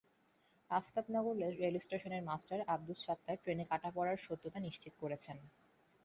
আলতাফনগর 0.69 1.35
রেলস্টেশনের 1.61 2.23
মাস্টার 2.23 2.59
আবদুস 2.67 2.99
সাত্তার 3.05 3.37
ট্রেনে 3.43 3.65
কাটা 3.71 3.89
পড়ার 3.95 4.17
সত্যতা 4.17 4.59
নিশ্চিত 4.59 4.93
করেছেন। 5.01 5.37